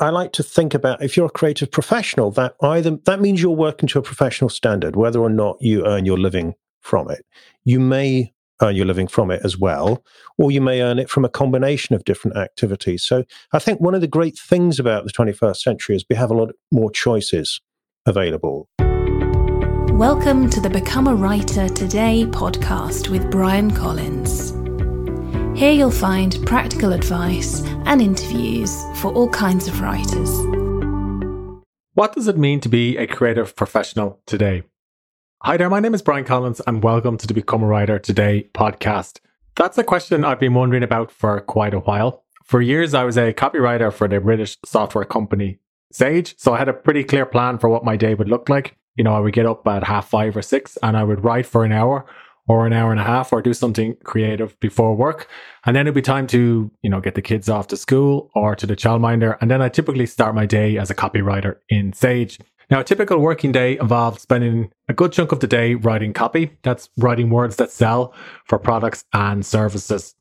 [0.00, 3.50] I like to think about if you're a creative professional, that either that means you're
[3.50, 7.26] working to a professional standard, whether or not you earn your living from it.
[7.64, 8.32] You may
[8.62, 10.04] earn your living from it as well,
[10.36, 13.02] or you may earn it from a combination of different activities.
[13.02, 16.30] So I think one of the great things about the 21st century is we have
[16.30, 17.60] a lot more choices
[18.06, 18.68] available.
[19.98, 24.57] Welcome to the Become a Writer Today podcast with Bryan Collins.
[25.58, 30.30] Here you'll find practical advice and interviews for all kinds of writers.
[31.94, 34.62] What does it mean to be a creative professional today?
[35.42, 38.48] Hi there, my name is Bryan Collins, and welcome to the Become a Writer Today
[38.54, 39.18] podcast.
[39.56, 42.22] That's a question I've been wondering about for quite a while.
[42.44, 45.58] For years, I was a copywriter for the British software company
[45.90, 48.76] Sage, so I had a pretty clear plan for what my day would look like.
[48.94, 51.46] You know, I would get up at half five or six and I would write
[51.46, 52.04] for an hour
[52.48, 55.28] or an hour and a half or do something creative before work.
[55.64, 58.56] And then it'd be time to, you know, get the kids off to school or
[58.56, 59.36] to the childminder.
[59.40, 62.38] And then I typically start my day as a copywriter in Sage.
[62.70, 66.50] Now, a typical working day involves spending a good chunk of the day writing copy.
[66.62, 68.14] That's writing words that sell
[68.44, 70.14] for products and services.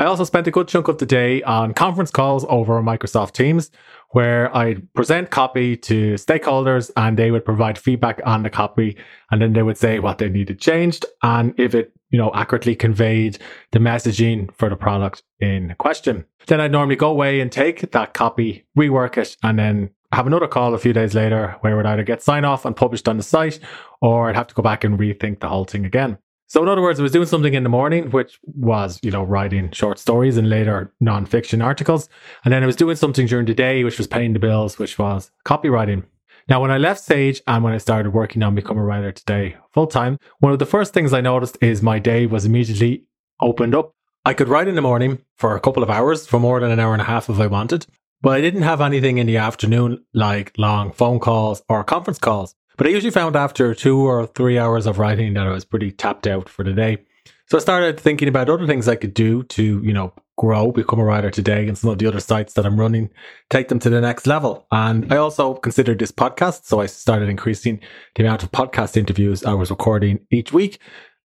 [0.00, 3.70] I also spent a good chunk of the day on conference calls over Microsoft Teams,
[4.12, 8.96] where I'd present copy to stakeholders and they would provide feedback on the copy.
[9.30, 12.74] And then they would say what they needed changed and if it, you know, accurately
[12.74, 13.36] conveyed
[13.72, 16.24] the messaging for the product in question.
[16.46, 20.48] Then I'd normally go away and take that copy, rework it, and then have another
[20.48, 23.18] call a few days later where it would either get sign off and published on
[23.18, 23.60] the site
[24.00, 26.16] or I'd have to go back and rethink the whole thing again.
[26.50, 29.22] So in other words, I was doing something in the morning, which was, you know,
[29.22, 32.08] writing short stories and later non-fiction articles.
[32.44, 34.98] And then I was doing something during the day, which was paying the bills, which
[34.98, 36.02] was copywriting.
[36.48, 39.58] Now, when I left Sage and when I started working on Become a Writer Today
[39.72, 43.04] full time, one of the first things I noticed is my day was immediately
[43.40, 43.94] opened up.
[44.24, 46.80] I could write in the morning for a couple of hours, for more than an
[46.80, 47.86] hour and a half if I wanted,
[48.22, 52.56] but I didn't have anything in the afternoon like long phone calls or conference calls.
[52.80, 55.90] But I usually found after two or three hours of writing that I was pretty
[55.90, 56.96] tapped out for the day.
[57.44, 60.98] So I started thinking about other things I could do to, you know, grow, become
[60.98, 63.10] a writer today and some of the other sites that I'm running,
[63.50, 64.66] take them to the next level.
[64.72, 66.64] And I also considered this podcast.
[66.64, 67.80] So I started increasing
[68.14, 70.78] the amount of podcast interviews I was recording each week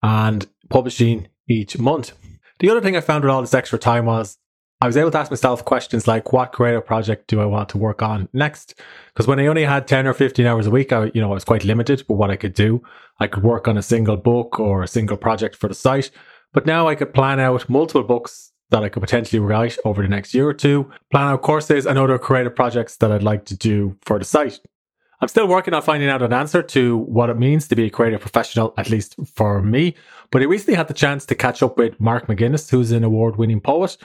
[0.02, 2.13] and publishing each month.
[2.62, 4.40] The other thing I found with all this extra time was
[4.84, 7.78] I was able to ask myself questions like, what creative project do I want to
[7.78, 8.76] work on next?
[9.08, 11.36] Because when I only had 10 or 15 hours a week, I, you know, I
[11.36, 12.84] was quite limited with what I could do.
[13.18, 16.12] I could work on a single book or a single project for the site.
[16.52, 20.10] But now I could plan out multiple books that I could potentially write over the
[20.10, 23.56] next year or two, plan out courses and other creative projects that I'd like to
[23.56, 24.60] do for the site.
[25.22, 27.90] I'm still working on finding out an answer to what it means to be a
[27.90, 29.96] creative professional, at least for me.
[30.30, 33.38] But I recently had the chance to catch up with Mark McGuinness, who's an award
[33.38, 33.96] winning poet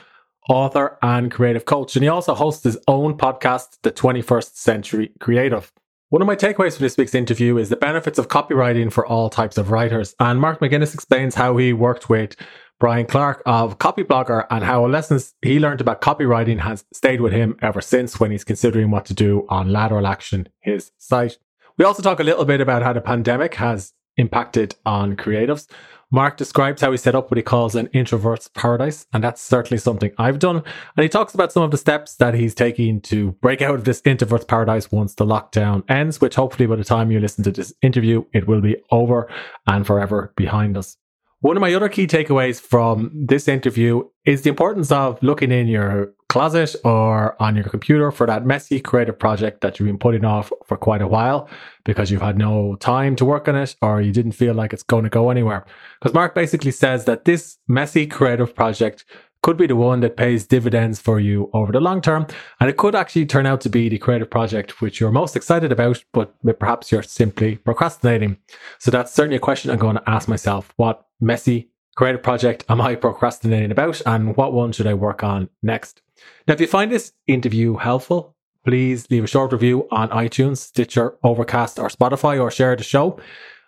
[0.49, 1.95] author, and creative coach.
[1.95, 5.71] And he also hosts his own podcast, The 21st Century Creative.
[6.11, 9.29] One of my takeaways from this week's interview is the benefits of copywriting for all
[9.29, 10.15] types of writers.
[10.19, 12.35] And Mark McGuinness explains how he worked with
[12.81, 17.57] Brian Clark of Copyblogger and how lessons he learned about copywriting has stayed with him
[17.61, 21.39] ever since when he's considering what to do on Lateral Action, his site.
[21.77, 25.67] We also talk a little bit about how the pandemic has impacted on creatives.
[26.11, 29.79] Mark describes how he set up what he calls an introvert's paradise, and that's certainly
[29.79, 30.57] something I've done.
[30.57, 33.85] And he talks about some of the steps that he's taking to break out of
[33.85, 37.51] this introvert's paradise once the lockdown ends, which hopefully by the time you listen to
[37.51, 39.31] this interview, it will be over
[39.67, 40.97] and forever behind us.
[41.41, 45.69] One of my other key takeaways from this interview is the importance of looking in
[45.69, 50.25] your closet or on your computer for that messy creative project that you've been putting
[50.25, 51.49] off for quite a while
[51.85, 54.83] because you've had no time to work on it or you didn't feel like it's
[54.83, 55.65] going to go anywhere.
[55.99, 59.05] Because Mark basically says that this messy creative project
[59.43, 62.27] could be the one that pays dividends for you over the long term.
[62.61, 65.73] And it could actually turn out to be the creative project which you're most excited
[65.73, 68.37] about, but perhaps you're simply procrastinating.
[68.79, 70.73] So that's certainly a question I'm going to ask myself.
[70.77, 74.01] What messy creative project am I procrastinating about?
[74.07, 76.01] And what one should I work on next?
[76.47, 81.17] Now, if you find this interview helpful, please leave a short review on iTunes, Stitcher,
[81.25, 83.19] Overcast, or Spotify, or share the show.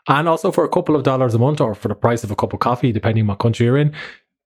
[0.06, 2.36] And also for a couple of dollars a month or for the price of a
[2.36, 3.92] cup of coffee, depending on what country you're in,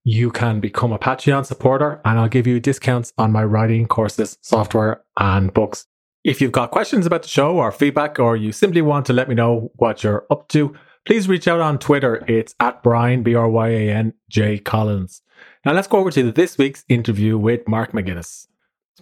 [0.03, 4.39] you can become a Patreon supporter and I'll give you discounts on my writing courses,
[4.41, 5.87] software, and books.
[6.25, 9.29] If you've got questions about the show or feedback, or you simply want to let
[9.29, 10.75] me know what you're up to,
[11.05, 12.25] please reach out on Twitter.
[12.29, 15.23] It's at Bryan, B R Y A N J Collins.
[15.65, 18.47] Now let's go over to this week's interview with Mark McGuinness.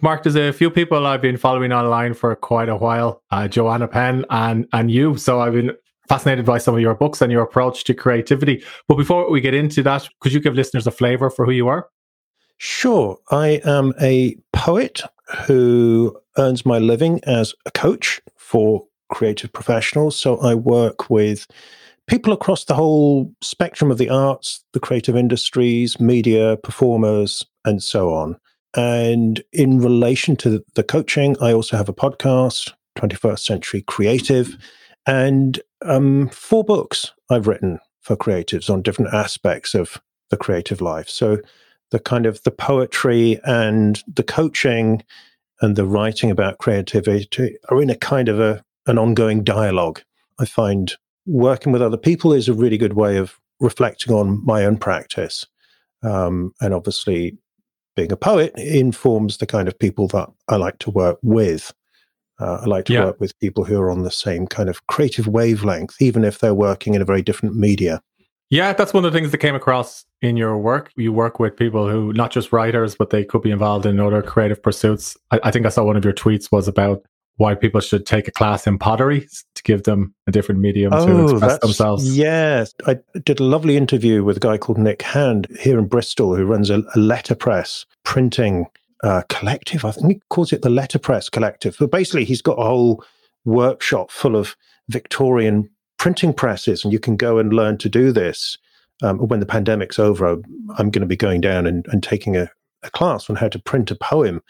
[0.01, 3.87] Mark, there's a few people I've been following online for quite a while, uh, Joanna
[3.87, 5.17] Penn and, and you.
[5.17, 5.71] So I've been
[6.09, 8.63] fascinated by some of your books and your approach to creativity.
[8.87, 11.67] But before we get into that, could you give listeners a flavor for who you
[11.67, 11.87] are?
[12.57, 13.17] Sure.
[13.29, 15.01] I am a poet
[15.45, 20.15] who earns my living as a coach for creative professionals.
[20.15, 21.47] So I work with
[22.07, 28.13] people across the whole spectrum of the arts, the creative industries, media, performers, and so
[28.13, 28.37] on.
[28.75, 34.57] And in relation to the coaching, I also have a podcast, 21st Century Creative,
[35.05, 41.09] and um, four books I've written for creatives on different aspects of the creative life.
[41.09, 41.39] So
[41.91, 45.03] the kind of the poetry and the coaching
[45.61, 50.01] and the writing about creativity are in a kind of a an ongoing dialogue.
[50.39, 50.93] I find
[51.25, 55.45] working with other people is a really good way of reflecting on my own practice.
[56.03, 57.37] Um, and obviously,
[57.95, 61.71] being a poet informs the kind of people that I like to work with.
[62.39, 63.05] Uh, I like to yeah.
[63.05, 66.53] work with people who are on the same kind of creative wavelength, even if they're
[66.53, 68.01] working in a very different media.
[68.49, 70.91] Yeah, that's one of the things that came across in your work.
[70.95, 74.21] You work with people who, not just writers, but they could be involved in other
[74.21, 75.15] creative pursuits.
[75.31, 77.03] I, I think I saw one of your tweets was about
[77.37, 81.05] why people should take a class in pottery to give them a different medium oh,
[81.05, 82.17] to express themselves.
[82.17, 86.35] Yes, I did a lovely interview with a guy called Nick Hand here in Bristol
[86.35, 88.67] who runs a, a letterpress printing
[89.03, 89.83] uh, collective.
[89.85, 91.75] I think he calls it the Letterpress Collective.
[91.79, 93.03] But basically, he's got a whole
[93.45, 94.55] workshop full of
[94.89, 98.57] Victorian printing presses, and you can go and learn to do this.
[99.01, 100.25] Um, when the pandemic's over,
[100.77, 102.49] I'm going to be going down and, and taking a,
[102.83, 104.41] a class on how to print a poem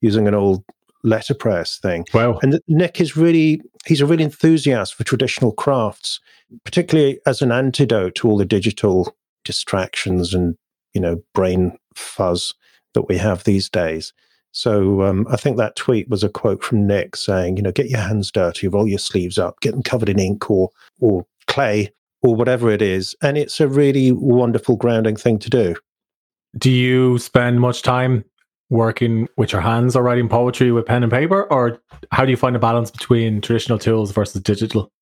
[0.00, 0.64] using an old
[1.02, 2.04] letterpress thing.
[2.12, 2.38] Wow.
[2.42, 6.20] And Nick is really, he's a real enthusiast for traditional crafts,
[6.64, 10.56] particularly as an antidote to all the digital distractions and,
[10.94, 12.54] you know, brain fuzz
[12.94, 14.12] that we have these days.
[14.52, 17.90] So um, I think that tweet was a quote from Nick saying, you know, get
[17.90, 20.70] your hands dirty, roll your sleeves up, get them covered in ink or
[21.00, 21.92] or clay
[22.22, 25.76] or whatever it is, and it's a really wonderful grounding thing to do.
[26.56, 28.24] Do you spend much time
[28.70, 31.80] working with your hands or writing poetry with pen and paper, or
[32.10, 34.92] how do you find a balance between traditional tools versus digital?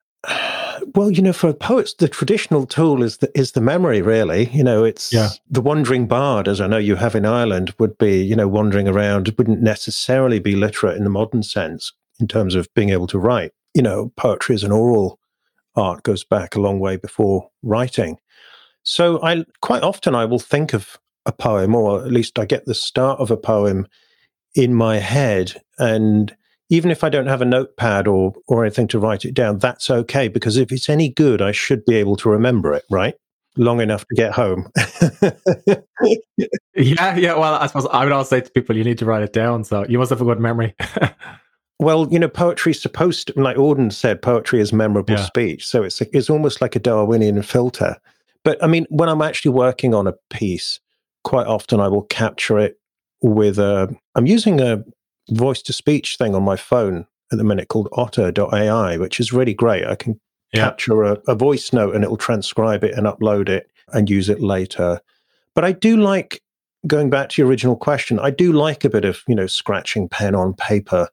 [0.95, 4.03] Well, you know, for poets, the traditional tool is the is the memory.
[4.03, 5.31] Really, you know, it's yeah.
[5.49, 8.89] the wandering bard, as I know you have in Ireland, would be you know wandering
[8.89, 9.35] around.
[9.37, 13.53] Wouldn't necessarily be literate in the modern sense in terms of being able to write.
[13.75, 15.19] You know, poetry is an oral
[15.75, 18.19] art, goes back a long way before writing.
[18.83, 22.65] So I quite often I will think of a poem, or at least I get
[22.65, 23.87] the start of a poem
[24.55, 26.35] in my head, and
[26.69, 29.91] even if I don't have a notepad or or anything to write it down, that's
[29.91, 33.15] okay because if it's any good, I should be able to remember it, right?
[33.57, 34.71] Long enough to get home.
[36.75, 37.35] yeah, yeah.
[37.35, 39.65] Well, I suppose I would always say to people, you need to write it down.
[39.65, 40.75] So you must have a good memory.
[41.79, 45.25] well, you know, poetry is supposed to, like Auden said, poetry is memorable yeah.
[45.25, 45.67] speech.
[45.67, 47.97] So it's it's almost like a Darwinian filter.
[48.45, 50.81] But I mean, when I'm actually working on a piece,
[51.27, 52.79] quite often I will capture it
[53.21, 53.93] with a.
[54.15, 54.85] I'm using a
[55.31, 59.53] voice to speech thing on my phone at the minute called otter.ai, which is really
[59.53, 59.85] great.
[59.85, 60.21] I can
[60.55, 60.61] yeah.
[60.61, 64.41] capture a, a voice note and it'll transcribe it and upload it and use it
[64.41, 65.01] later.
[65.57, 66.43] But I do like
[66.87, 70.09] going back to your original question, I do like a bit of, you know, scratching
[70.09, 71.09] pen on paper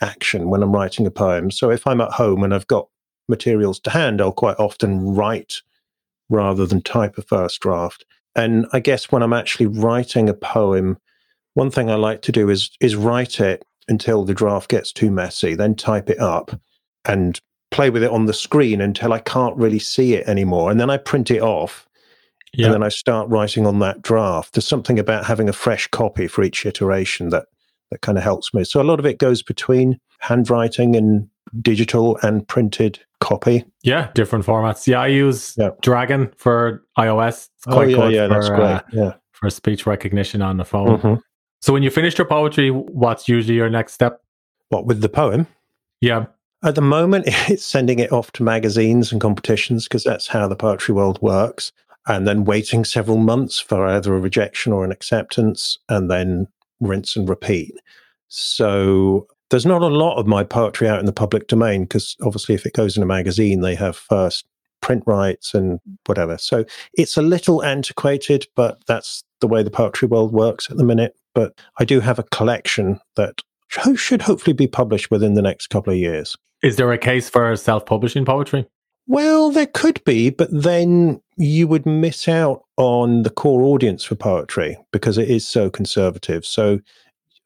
[0.00, 1.50] action when I'm writing a poem.
[1.50, 2.86] So if I'm at home and I've got
[3.28, 5.54] materials to hand, I'll quite often write
[6.28, 8.04] rather than type a first draft.
[8.36, 10.98] And I guess when I'm actually writing a poem,
[11.54, 15.10] one thing I like to do is is write it until the draft gets too
[15.10, 16.60] messy, then type it up
[17.04, 20.70] and play with it on the screen until I can't really see it anymore.
[20.70, 21.88] And then I print it off.
[22.64, 24.54] And then I start writing on that draft.
[24.54, 27.46] There's something about having a fresh copy for each iteration that
[27.90, 28.64] that kind of helps me.
[28.64, 31.28] So a lot of it goes between handwriting and
[31.60, 33.64] digital and printed copy.
[33.82, 34.86] Yeah, different formats.
[34.86, 35.70] Yeah, I use yeah.
[35.82, 37.48] Dragon for iOS.
[37.56, 38.60] It's quite oh, yeah, good yeah, for, that's great.
[38.60, 39.12] Uh, yeah.
[39.32, 40.98] for speech recognition on the phone.
[40.98, 41.14] Mm-hmm.
[41.60, 44.22] So when you finish your poetry, what's usually your next step?
[44.68, 45.46] What with the poem?
[46.00, 46.26] Yeah.
[46.62, 50.56] At the moment, it's sending it off to magazines and competitions because that's how the
[50.56, 51.72] poetry world works.
[52.08, 56.46] And then waiting several months for either a rejection or an acceptance, and then
[56.80, 57.74] rinse and repeat.
[58.28, 62.54] So there's not a lot of my poetry out in the public domain because obviously,
[62.54, 64.46] if it goes in a magazine, they have first
[64.80, 66.38] print rights and whatever.
[66.38, 70.84] So it's a little antiquated, but that's the way the poetry world works at the
[70.84, 73.42] minute but I do have a collection that
[73.94, 76.34] should hopefully be published within the next couple of years.
[76.62, 78.66] Is there a case for self publishing poetry?
[79.06, 84.14] Well, there could be, but then you would miss out on the core audience for
[84.14, 86.46] poetry because it is so conservative.
[86.46, 86.80] So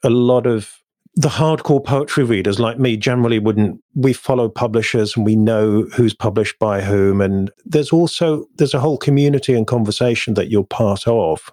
[0.04, 0.79] a lot of
[1.16, 6.14] the hardcore poetry readers like me generally wouldn't we follow publishers and we know who's
[6.14, 11.06] published by whom and there's also there's a whole community and conversation that you're part
[11.08, 11.50] of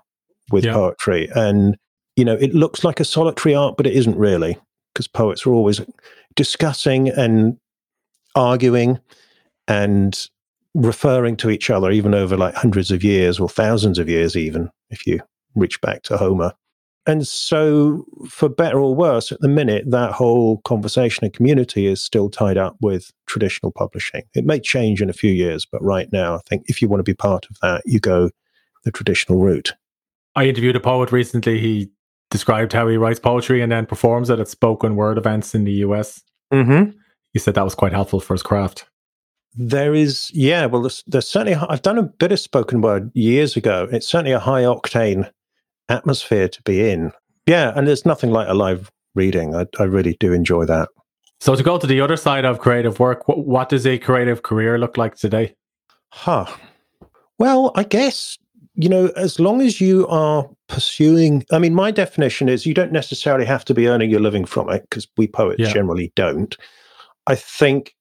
[0.51, 0.73] with yeah.
[0.73, 1.77] poetry and
[2.17, 4.57] you know, it looks like a solitary art, but it isn't really
[4.91, 5.79] because poets are always
[6.35, 7.57] discussing and
[8.35, 8.99] arguing
[9.67, 10.27] and
[10.73, 14.69] referring to each other, even over like hundreds of years or thousands of years, even
[14.89, 15.19] if you
[15.55, 16.53] reach back to Homer.
[17.07, 22.03] And so, for better or worse, at the minute, that whole conversation and community is
[22.03, 24.23] still tied up with traditional publishing.
[24.35, 26.99] It may change in a few years, but right now, I think if you want
[26.99, 28.29] to be part of that, you go
[28.83, 29.73] the traditional route.
[30.35, 31.59] I interviewed a poet recently.
[31.59, 31.89] He
[32.29, 35.73] described how he writes poetry and then performs it at spoken word events in the
[35.83, 36.21] US.
[36.53, 36.91] Mm-hmm.
[37.31, 38.85] He said that was quite helpful for his craft.
[39.55, 43.55] There is, yeah, well, there's, there's certainly, I've done a bit of spoken word years
[43.55, 43.87] ago.
[43.91, 45.31] It's certainly a high octane
[45.89, 47.11] atmosphere to be in.
[47.45, 49.55] Yeah, and there's nothing like a live reading.
[49.55, 50.89] I, I really do enjoy that.
[51.39, 54.43] So to go to the other side of creative work, what, what does a creative
[54.43, 55.55] career look like today?
[56.11, 56.45] Huh.
[57.37, 58.37] Well, I guess
[58.77, 62.91] you know, as long as you are pursuing, I mean, my definition is you don't
[62.91, 65.73] necessarily have to be earning your living from it because we poets yeah.
[65.73, 66.55] generally don't.
[67.25, 67.95] I think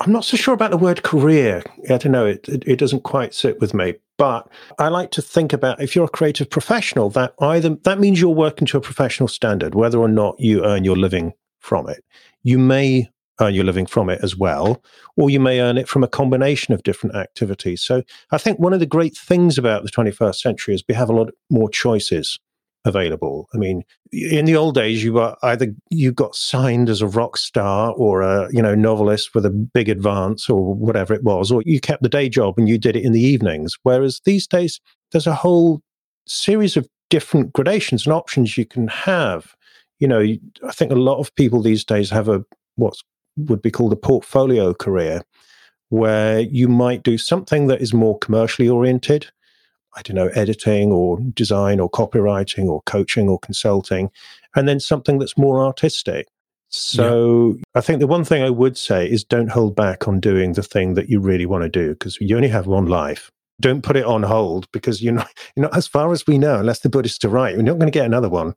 [0.00, 1.62] I'm not so sure about the word career.
[1.84, 2.26] I don't know.
[2.26, 3.94] It, it, it doesn't quite sit with me.
[4.18, 8.20] But I like to think about if you're a creative professional, that either that means
[8.20, 12.04] you're working to a professional standard, whether or not you earn your living from it.
[12.42, 13.08] You may
[13.40, 14.82] earn your living from it as well,
[15.16, 17.80] or you may earn it from a combination of different activities.
[17.80, 21.08] So I think one of the great things about the 21st century is we have
[21.08, 22.40] a lot more choices
[22.84, 23.48] available.
[23.54, 23.82] I mean,
[24.12, 28.22] in the old days, you were either you got signed as a rock star or
[28.22, 32.02] a you know novelist with a big advance or whatever it was, or you kept
[32.02, 33.74] the day job and you did it in the evenings.
[33.82, 34.80] Whereas these days,
[35.12, 35.80] there's a whole
[36.26, 39.54] series of different gradations and options you can have.
[39.98, 42.44] You know, I think a lot of people these days have a
[42.76, 42.94] what
[43.36, 45.22] would be called a portfolio career,
[45.90, 49.30] where you might do something that is more commercially oriented
[49.98, 54.10] I don't know, editing or design or copywriting or coaching or consulting,
[54.54, 56.28] and then something that's more artistic.
[56.70, 57.62] So yeah.
[57.74, 60.62] I think the one thing I would say is don't hold back on doing the
[60.62, 63.30] thing that you really want to do because you only have one life.
[63.60, 66.60] Don't put it on hold because you're not, you're not as far as we know,
[66.60, 68.54] unless the Buddhists are right, you're not going to get another one.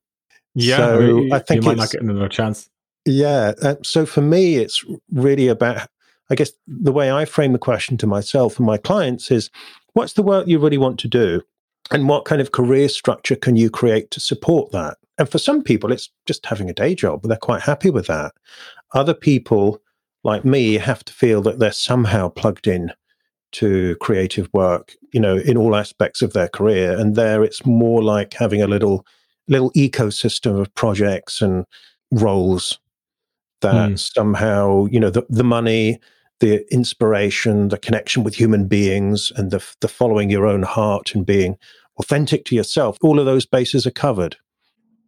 [0.54, 2.70] Yeah, so I think you might not get another chance.
[3.06, 3.54] Yeah.
[3.62, 5.88] Uh, so for me, it's really about,
[6.30, 9.50] I guess, the way I frame the question to myself and my clients is
[9.94, 11.42] what's the work you really want to do?
[11.90, 14.98] And what kind of career structure can you create to support that?
[15.18, 17.24] And for some people, it's just having a day job.
[17.24, 18.34] They're quite happy with that.
[18.94, 19.82] Other people,
[20.24, 22.92] like me, have to feel that they're somehow plugged in
[23.54, 26.98] to creative work, you know, in all aspects of their career.
[26.98, 29.06] And there it's more like having a little
[29.48, 31.66] little ecosystem of projects and
[32.12, 32.80] roles
[33.62, 34.00] that mm.
[34.00, 36.00] somehow, you know, the, the money,
[36.42, 41.26] the inspiration, the connection with human beings, and the, the following your own heart and
[41.26, 41.58] being
[41.98, 44.36] authentic to yourself, all of those bases are covered.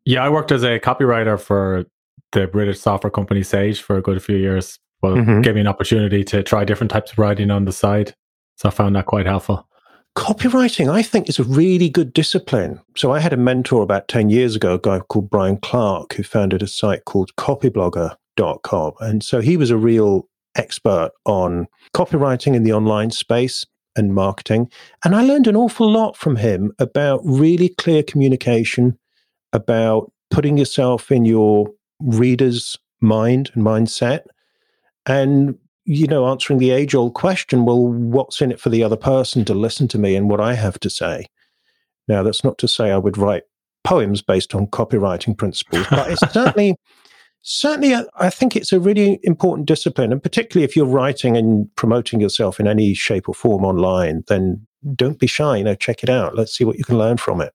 [0.05, 1.85] Yeah, I worked as a copywriter for
[2.31, 4.79] the British software company Sage for a good few years.
[5.01, 5.41] Well, mm-hmm.
[5.41, 8.15] gave me an opportunity to try different types of writing on the side.
[8.55, 9.67] So I found that quite helpful.
[10.15, 12.79] Copywriting, I think, is a really good discipline.
[12.95, 16.23] So I had a mentor about 10 years ago, a guy called Brian Clark, who
[16.23, 18.93] founded a site called copyblogger.com.
[18.99, 24.69] And so he was a real expert on copywriting in the online space and marketing.
[25.03, 28.97] And I learned an awful lot from him about really clear communication,
[29.51, 31.67] about putting yourself in your
[31.99, 34.21] reader's mind and mindset,
[35.05, 38.95] and you know, answering the age old question, well, what's in it for the other
[38.95, 41.25] person to listen to me and what I have to say?
[42.07, 43.43] Now, that's not to say I would write
[43.83, 46.77] poems based on copywriting principles, but it's certainly
[47.43, 52.19] certainly I think it's a really important discipline and particularly if you're writing and promoting
[52.19, 56.09] yourself in any shape or form online then don't be shy you know check it
[56.09, 56.35] out.
[56.35, 57.53] Let's see what you can learn from it.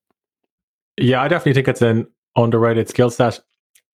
[0.99, 3.41] Yeah i definitely think it's an underrated skill set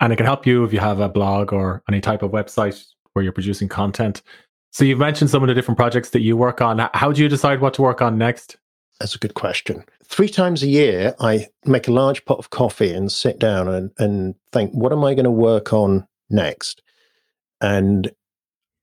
[0.00, 2.84] and it can help you if you have a blog or any type of website
[3.12, 4.22] where you're producing content.
[4.70, 6.80] So you've mentioned some of the different projects that you work on.
[6.94, 8.56] How do you decide what to work on next
[9.00, 9.84] that's a good question.
[10.04, 13.90] Three times a year, I make a large pot of coffee and sit down and,
[13.98, 16.82] and think, what am I going to work on next?
[17.60, 18.10] And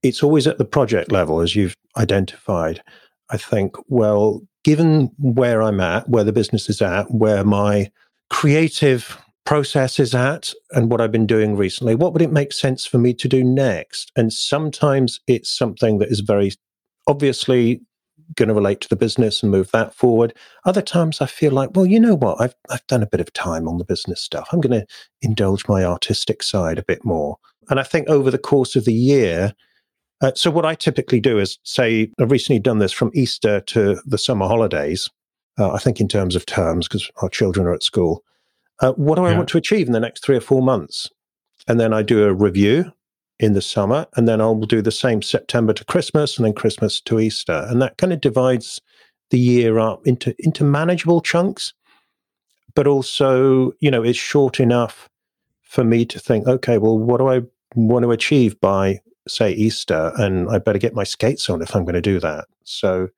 [0.04, 2.82] it's always at the project level, as you've identified.
[3.30, 7.92] I think, well, given where I'm at, where the business is at, where my
[8.30, 12.86] creative process is at, and what I've been doing recently, what would it make sense
[12.86, 14.12] for me to do next?
[14.16, 16.52] And sometimes it's something that is very
[17.08, 17.82] obviously
[18.36, 20.34] going to relate to the business and move that forward.
[20.66, 22.40] Other times I feel like, well, you know what?
[22.42, 24.50] I've, I've done a bit of time on the business stuff.
[24.52, 24.88] I'm going to
[25.22, 27.38] indulge my artistic side a bit more.
[27.70, 29.54] And I think over the course of the year,
[30.22, 34.00] uh, so what I typically do is say, I've recently done this from Easter to
[34.06, 35.10] the summer holidays.
[35.60, 38.24] Uh, I think in terms of terms, because our children are at school.
[38.80, 41.10] Uh, what do I want to achieve in the next three or four months?
[41.68, 42.92] and then I do a review
[43.42, 47.02] in the summer, and then I'll do the same September to Christmas, and then Christmas
[47.02, 48.80] to Easter, and that kind of divides
[49.32, 51.74] the year up into into manageable chunks,
[52.76, 55.10] but also you know it's short enough
[55.64, 57.42] for me to think, okay, well, what do I
[57.76, 61.84] want to achieve by say Easter, and I better get my skates on if I'm
[61.84, 62.46] going to do that.
[62.64, 63.10] So,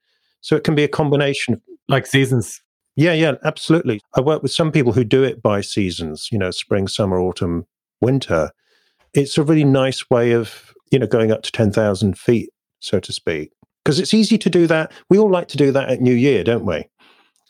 [0.42, 2.62] so it can be a combination, like seasons.
[2.96, 4.02] Yeah, yeah, absolutely.
[4.16, 6.30] I work with some people who do it by seasons.
[6.32, 7.66] You know, spring, summer, autumn,
[8.02, 8.52] winter.
[9.14, 13.00] It's a really nice way of you know going up to ten thousand feet, so
[13.00, 13.52] to speak,
[13.84, 14.92] because it's easy to do that.
[15.10, 16.86] We all like to do that at New Year, don't we?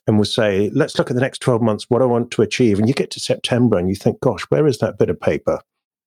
[0.05, 2.77] And we'll say, let's look at the next 12 months, what I want to achieve.
[2.77, 5.61] And you get to September and you think, gosh, where is that bit of paper?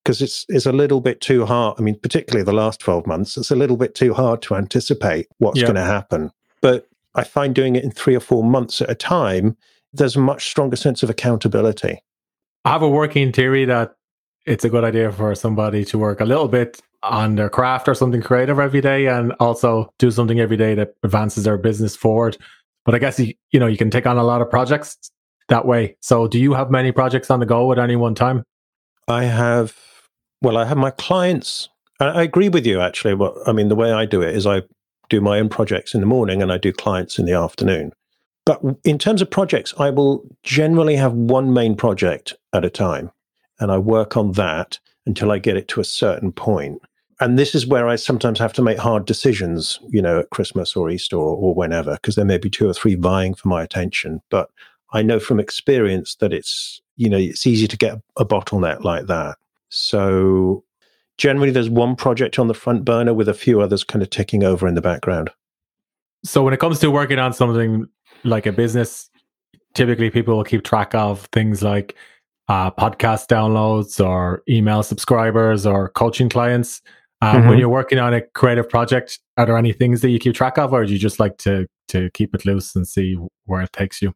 [0.07, 1.75] because it's it's a little bit too hard.
[1.79, 5.27] I mean, particularly the last twelve months, it's a little bit too hard to anticipate
[5.39, 6.31] what's going to happen.
[6.61, 6.87] But
[7.17, 9.57] I find doing it in three or four months at a time,
[9.93, 11.99] there's a much stronger sense of accountability.
[12.65, 13.96] I have a working theory that
[14.47, 17.95] it's a good idea for somebody to work a little bit on their craft or
[17.95, 22.37] something creative every day, and also do something every day that advances their business forward.
[22.85, 24.97] But I guess you, you know you can take on a lot of projects
[25.49, 25.97] that way.
[26.01, 28.45] So, do you have many projects on the go at any one time?
[29.09, 29.77] I have
[30.43, 31.69] well, I have my clients.
[31.99, 33.15] I agree with you, actually.
[33.15, 34.63] What I mean, the way I do it is I
[35.09, 37.93] do my own projects in the morning and I do clients in the afternoon.
[38.45, 43.11] But in terms of projects, I will generally have one main project at a time,
[43.61, 46.81] and I work on that until I get it to a certain point.
[47.21, 50.77] And this is where I sometimes have to make hard decisions, you know, at Christmas
[50.77, 53.63] or Easter or, or whenever, because there may be two or three vying for my
[53.63, 54.21] attention.
[54.31, 54.51] But
[54.93, 59.07] I know from experience that it's, you know, it's easy to get a bottleneck like
[59.07, 59.37] that.
[59.71, 60.63] So
[61.17, 64.45] generally, there's one project on the front burner with a few others kind of ticking
[64.45, 65.31] over in the background.
[66.25, 67.87] So when it comes to working on something
[68.25, 69.09] like a business,
[69.75, 71.95] typically people will keep track of things like
[72.49, 76.81] uh, podcast downloads or email subscribers or coaching clients.
[77.23, 77.49] Um, mm-hmm.
[77.49, 80.59] When you're working on a creative project, are there any things that you keep track
[80.59, 83.17] of, or do you just like to to keep it loose and see
[83.47, 84.13] where it takes you?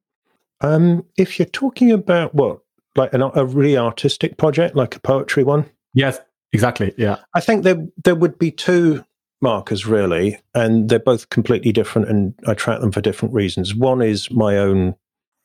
[0.61, 2.61] Um, if you're talking about what
[2.97, 5.65] like an, a really artistic project, like a poetry one?
[5.95, 6.21] Yes,
[6.53, 6.93] exactly.
[6.97, 7.19] Yeah.
[7.35, 9.05] I think there there would be two
[9.41, 13.75] markers really, and they're both completely different, and I track them for different reasons.
[13.75, 14.95] One is my own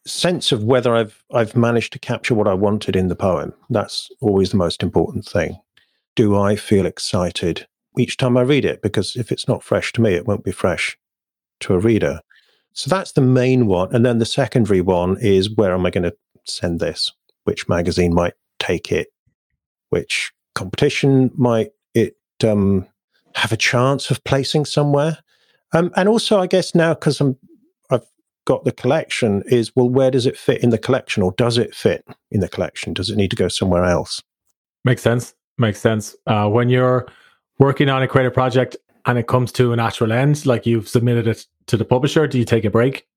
[0.06, 3.54] sense of whether I've I've managed to capture what I wanted in the poem.
[3.70, 5.60] That's always the most important thing.
[6.16, 8.82] Do I feel excited each time I read it?
[8.82, 10.98] Because if it's not fresh to me, it won't be fresh
[11.62, 12.22] to a reader.
[12.74, 13.94] So that's the main one.
[13.96, 16.16] And then the secondary one is where am I going to
[16.46, 17.12] send this?
[17.46, 19.08] which magazine might take it,
[19.90, 22.86] which competition might it um,
[23.36, 25.18] have a chance of placing somewhere.
[25.74, 27.38] Um, and also, I guess now because I'm
[28.46, 31.76] got the collection, is well, where does it fit in the collection, or does it
[31.76, 32.94] fit in the collection?
[32.94, 34.22] Does it need to go somewhere else?
[34.84, 35.34] Makes sense.
[35.58, 36.16] Makes sense.
[36.28, 37.08] Uh, when you're
[37.60, 41.28] working on a creative project and it comes to a natural end, like you've submitted
[41.28, 43.08] it to the publisher, do you take a break?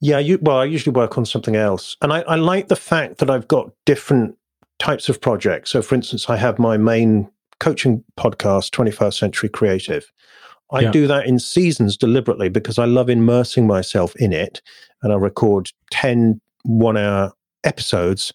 [0.00, 1.96] Yeah, you, well, I usually work on something else.
[2.02, 4.36] And I, I like the fact that I've got different
[4.78, 5.70] types of projects.
[5.70, 7.30] So, for instance, I have my main
[7.60, 10.10] coaching podcast, 21st Century Creative.
[10.72, 10.90] I yeah.
[10.90, 14.62] do that in seasons deliberately because I love immersing myself in it.
[15.02, 17.32] And I record 10 one hour
[17.64, 18.32] episodes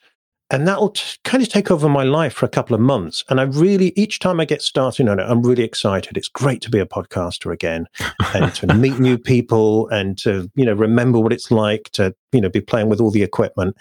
[0.50, 3.24] and that will t- kind of take over my life for a couple of months.
[3.30, 6.16] And I really, each time I get started on it, I'm really excited.
[6.16, 7.86] It's great to be a podcaster again
[8.34, 12.40] and to meet new people and to, you know, remember what it's like to, you
[12.40, 13.76] know, be playing with all the equipment.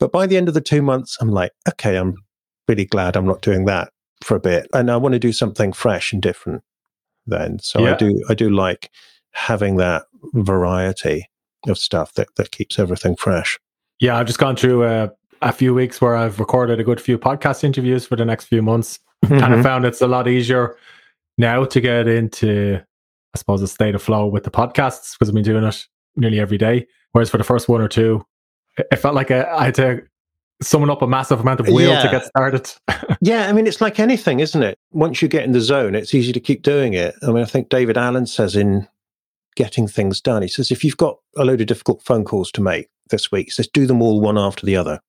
[0.00, 2.16] But by the end of the two months, I'm like, okay, I'm
[2.66, 3.92] really glad I'm not doing that
[4.24, 4.66] for a bit.
[4.72, 6.64] And I want to do something fresh and different
[7.28, 7.58] then.
[7.60, 7.94] So yeah.
[7.94, 8.90] I do, I do like
[9.32, 11.28] having that variety
[11.66, 13.58] of stuff that, that keeps everything fresh.
[14.00, 15.10] Yeah, I've just gone through a
[15.42, 18.62] a few weeks where I've recorded a good few podcast interviews for the next few
[18.62, 18.98] months.
[19.24, 19.38] Mm-hmm.
[19.38, 20.76] Kind of found it's a lot easier
[21.36, 22.80] now to get into,
[23.34, 25.86] I suppose, a state of flow with the podcasts because I've been doing it
[26.16, 26.86] nearly every day.
[27.12, 28.24] Whereas for the first one or two,
[28.76, 30.02] it felt like I, I had to
[30.62, 32.02] summon up a massive amount of will yeah.
[32.02, 32.70] to get started.
[33.20, 34.78] yeah, I mean, it's like anything, isn't it?
[34.90, 37.14] Once you get in the zone, it's easy to keep doing it.
[37.22, 38.88] I mean, I think David Allen says in
[39.56, 42.60] Getting Things Done, he says, if you've got a load of difficult phone calls to
[42.60, 45.00] make this week, he says, do them all one after the other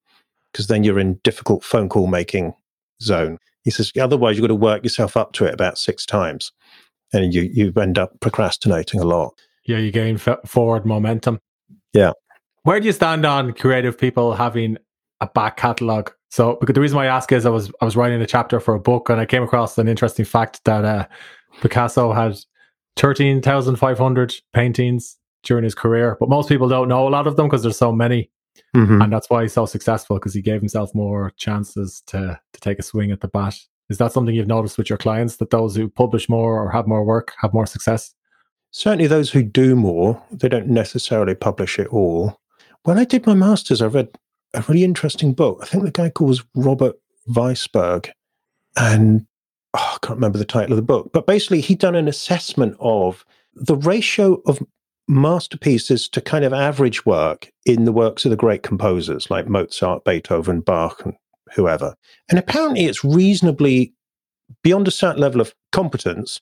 [0.52, 2.54] because then you're in difficult phone call making
[3.02, 3.38] zone.
[3.64, 6.52] He says, otherwise you've got to work yourself up to it about six times
[7.14, 9.34] and you, you end up procrastinating a lot.
[9.66, 11.40] Yeah, you gain f- forward momentum.
[11.94, 12.14] Yeah.
[12.64, 14.78] Where do you stand on creative people having
[15.22, 16.12] a back catalogue?
[16.30, 18.60] So, because the reason why I ask is I was I was writing a chapter
[18.60, 21.08] for a book and I came across an interesting fact that uh,
[21.62, 22.38] Picasso had
[22.96, 27.28] thirteen thousand five hundred paintings during his career, but most people don't know a lot
[27.28, 28.30] of them because there's so many.
[28.76, 29.02] Mm-hmm.
[29.02, 32.78] And that's why he's so successful because he gave himself more chances to, to take
[32.78, 33.58] a swing at the bat.
[33.90, 36.88] Is that something you've noticed with your clients that those who publish more or have
[36.88, 38.14] more work have more success?
[38.72, 42.40] Certainly, those who do more, they don't necessarily publish it all.
[42.84, 44.10] When I did my master's, I read
[44.54, 45.60] a really interesting book.
[45.62, 46.96] I think the guy calls Robert
[47.30, 48.10] Weisberg.
[48.76, 49.26] And
[49.74, 52.76] oh, I can't remember the title of the book, but basically, he'd done an assessment
[52.80, 54.60] of the ratio of
[55.08, 60.04] masterpieces to kind of average work in the works of the great composers like Mozart,
[60.06, 61.16] Beethoven, Bach, and
[61.56, 61.96] whoever.
[62.30, 63.94] And apparently, it's reasonably
[64.64, 66.42] beyond a certain level of competence,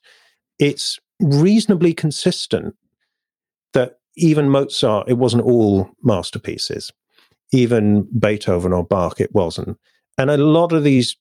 [0.58, 2.74] it's reasonably consistent
[3.72, 6.92] that even Mozart, it wasn't all masterpieces.
[7.52, 9.78] Even Beethoven or Bach, it wasn't.
[10.16, 11.16] And a lot of these,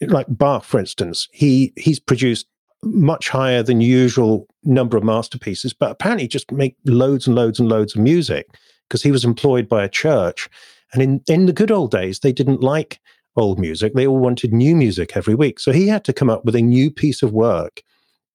[0.00, 2.46] like Bach, for instance, he he's produced
[2.82, 7.68] much higher than usual number of masterpieces, but apparently just make loads and loads and
[7.68, 8.46] loads of music
[8.88, 10.48] because he was employed by a church.
[10.92, 13.00] And in, in the good old days, they didn't like
[13.36, 13.94] old music.
[13.94, 15.60] They all wanted new music every week.
[15.60, 17.82] So he had to come up with a new piece of work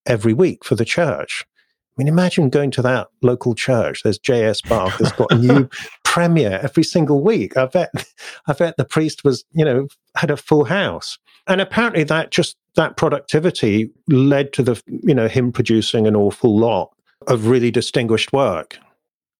[0.05, 1.45] every week for the church.
[1.45, 4.01] I mean, imagine going to that local church.
[4.03, 4.61] There's J.S.
[4.61, 5.69] Bach has got a new
[6.13, 7.57] premiere every single week.
[7.57, 7.89] I bet,
[8.47, 11.17] I bet the priest was, you know, had a full house.
[11.47, 16.55] And apparently that just, that productivity led to the, you know, him producing an awful
[16.55, 16.91] lot
[17.25, 18.77] of really distinguished work.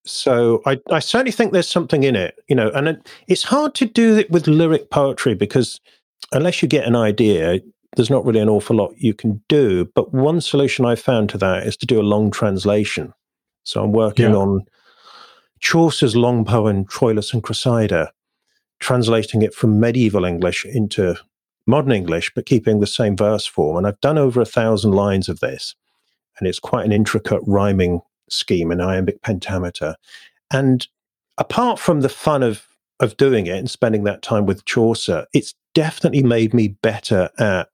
[0.06, 3.76] So I, I certainly think there's something in it, you know, and it, it's hard
[3.76, 5.80] to do it with lyric poetry because
[6.32, 7.60] unless you get an idea,
[7.96, 9.88] there's not really an awful lot you can do.
[9.94, 13.14] But one solution I found to that is to do a long translation.
[13.64, 14.38] So I'm working yeah.
[14.38, 14.66] on
[15.64, 18.12] Chaucer's long poem, Troilus and Cressida,
[18.82, 21.16] translating it from medieval English into
[21.66, 23.78] modern English, but keeping the same verse form.
[23.78, 25.74] And I've done over a thousand lines of this.
[26.38, 29.96] And it's quite an intricate rhyming scheme in iambic pentameter.
[30.52, 30.86] And
[31.38, 32.68] apart from the fun of
[33.00, 37.70] of doing it and spending that time with Chaucer, it's definitely made me better at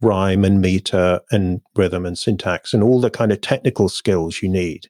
[0.00, 4.48] rhyme and meter and rhythm and syntax and all the kind of technical skills you
[4.48, 4.88] need.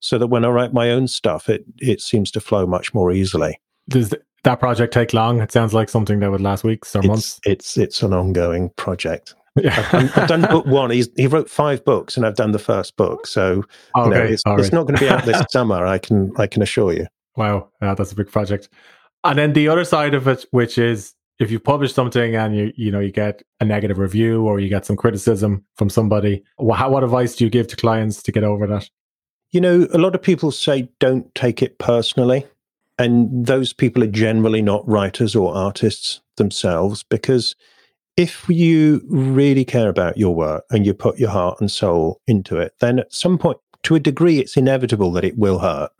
[0.00, 3.12] So that when I write my own stuff, it it seems to flow much more
[3.12, 3.60] easily.
[3.88, 5.40] Does that project take long?
[5.40, 7.40] It sounds like something that would last weeks or it's, months.
[7.44, 9.34] It's it's an ongoing project.
[9.58, 10.90] I've, I've, done book one.
[10.90, 13.26] He's, he wrote five books, and I've done the first book.
[13.26, 13.64] So you
[13.96, 15.84] oh, know, it's, it's, not going to be out this summer.
[15.84, 17.06] I can I can assure you.
[17.36, 18.68] Wow, yeah, that's a big project.
[19.24, 22.72] And then the other side of it, which is if you publish something and you
[22.76, 26.90] you know you get a negative review or you get some criticism from somebody, what,
[26.90, 28.88] what advice do you give to clients to get over that?
[29.52, 32.46] You know, a lot of people say don't take it personally.
[32.98, 37.56] And those people are generally not writers or artists themselves because
[38.16, 42.58] if you really care about your work and you put your heart and soul into
[42.58, 45.90] it, then at some point, to a degree, it's inevitable that it will hurt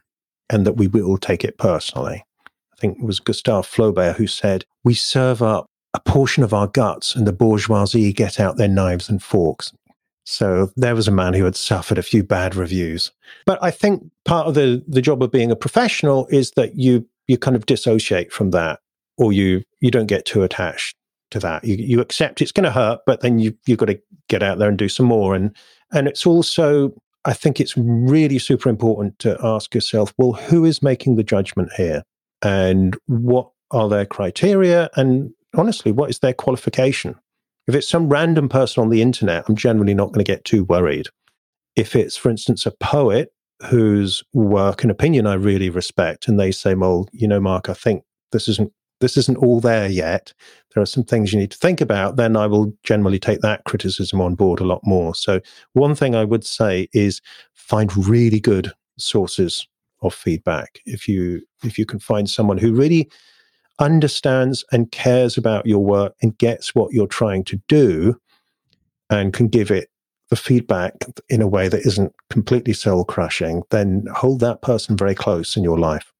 [0.50, 2.22] and that we will take it personally.
[2.46, 6.66] I think it was Gustave Flaubert who said, We serve up a portion of our
[6.66, 9.72] guts and the bourgeoisie get out their knives and forks.
[10.30, 13.10] So there was a man who had suffered a few bad reviews.
[13.46, 17.08] But I think part of the, the job of being a professional is that you
[17.26, 18.78] you kind of dissociate from that
[19.18, 20.96] or you you don't get too attached
[21.32, 21.64] to that.
[21.64, 24.58] You, you accept it's going to hurt, but then you you've got to get out
[24.58, 25.34] there and do some more.
[25.34, 25.54] And
[25.92, 30.80] and it's also I think it's really super important to ask yourself, well, who is
[30.80, 32.04] making the judgment here,
[32.40, 37.16] and what are their criteria, and honestly, what is their qualification?
[37.70, 40.64] If it's some random person on the internet, I'm generally not going to get too
[40.64, 41.06] worried.
[41.76, 43.32] If it's, for instance, a poet
[43.68, 47.74] whose work and opinion I really respect, and they say, "Well, you know, Mark, I
[47.74, 48.02] think
[48.32, 50.32] this isn't this isn't all there yet.
[50.74, 53.62] There are some things you need to think about, then I will generally take that
[53.66, 55.14] criticism on board a lot more.
[55.14, 55.40] So,
[55.74, 57.22] one thing I would say is
[57.54, 59.68] find really good sources
[60.02, 60.80] of feedback.
[60.86, 63.08] If you if you can find someone who really
[63.80, 68.20] understands and cares about your work and gets what you're trying to do
[69.08, 69.88] and can give it
[70.28, 70.94] the feedback
[71.28, 75.64] in a way that isn't completely soul crushing, then hold that person very close in
[75.64, 76.12] your life.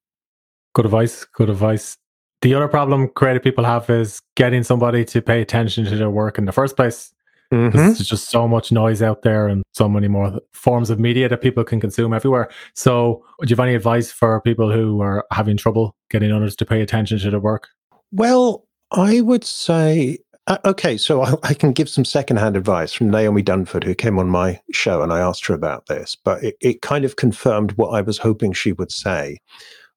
[0.75, 1.25] Good advice.
[1.25, 1.97] Good advice.
[2.43, 6.39] The other problem creative people have is getting somebody to pay attention to their work
[6.39, 7.13] in the first place.
[7.53, 7.77] Mm-hmm.
[7.77, 11.41] There's just so much noise out there and so many more forms of media that
[11.41, 12.49] people can consume everywhere.
[12.75, 16.67] So, do you have any advice for people who are having trouble getting others to
[16.67, 17.69] pay attention to their work?
[18.13, 23.11] Well, I would say, uh, okay, so I, I, can give some secondhand advice from
[23.11, 26.57] Naomi Dunford, who came on my show, and I asked her about this, but it,
[26.61, 29.39] it kind of confirmed what I was hoping she would say,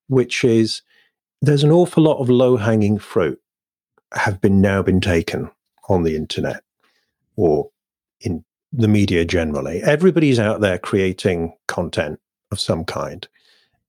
[0.07, 0.81] which is
[1.41, 3.39] there's an awful lot of low hanging fruit
[4.13, 5.49] have been now been taken
[5.89, 6.63] on the internet
[7.35, 7.69] or
[8.21, 9.81] in the media generally.
[9.83, 12.19] Everybody's out there creating content
[12.51, 13.27] of some kind.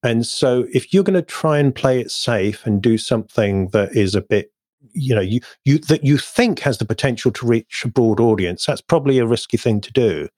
[0.02, 3.96] And so if you're going to try and play it safe and do something that
[3.96, 4.50] is a bit
[4.92, 8.66] you know you you that you think has the potential to reach a broad audience
[8.66, 10.28] that's probably a risky thing to do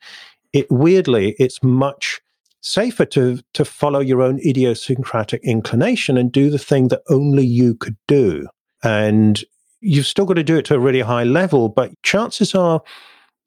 [0.53, 2.21] it weirdly it's much
[2.61, 7.75] safer to to follow your own idiosyncratic inclination and do the thing that only you
[7.75, 8.47] could do
[8.83, 9.45] and
[9.81, 12.83] you've still got to do it to a really high level but chances are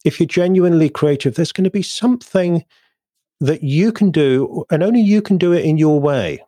[0.05, 2.63] if you're genuinely creative there's going to be something
[3.39, 6.43] that you can do and only you can do it in your way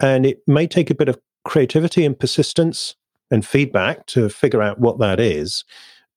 [0.00, 2.96] and it may take a bit of creativity and persistence
[3.30, 5.64] and feedback to figure out what that is.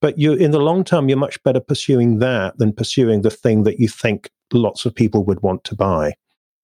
[0.02, 3.64] But you, in the long term, you're much better pursuing that than pursuing the thing
[3.64, 6.14] that you think lots of people would want to buy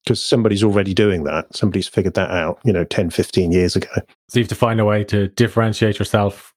[0.03, 1.55] because somebody's already doing that.
[1.55, 3.89] Somebody's figured that out, you know, 10, 15 years ago.
[4.29, 6.53] So you have to find a way to differentiate yourself.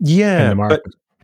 [0.00, 0.82] Yeah, but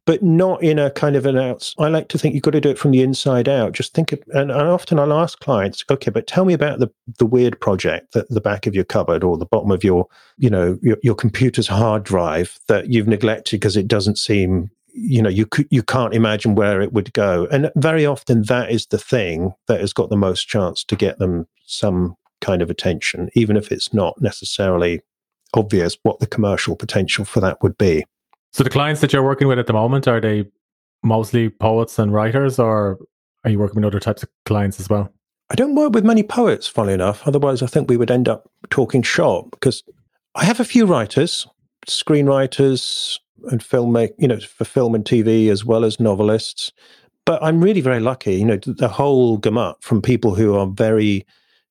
[0.08, 1.74] but not in a kind of an outs.
[1.78, 3.72] I like to think you've got to do it from the inside out.
[3.72, 6.88] Just think, of, and, and often I'll ask clients, okay, but tell me about the
[7.18, 10.06] the weird project that the back of your cupboard or the bottom of your,
[10.38, 15.22] you know, your, your computer's hard drive that you've neglected because it doesn't seem, you
[15.22, 17.46] know, you you can't imagine where it would go.
[17.50, 21.18] And very often that is the thing that has got the most chance to get
[21.18, 25.00] them some kind of attention, even if it's not necessarily
[25.54, 28.04] obvious what the commercial potential for that would be.
[28.52, 30.46] So the clients that you're working with at the moment are they
[31.02, 32.98] mostly poets and writers, or
[33.44, 35.12] are you working with other types of clients as well?
[35.50, 37.26] I don't work with many poets, funnily enough.
[37.26, 39.82] Otherwise, I think we would end up talking shop because
[40.34, 41.46] I have a few writers,
[41.86, 43.18] screenwriters,
[43.50, 46.72] and film make you know for film and TV as well as novelists.
[47.24, 51.26] But I'm really very lucky, you know, the whole gamut from people who are very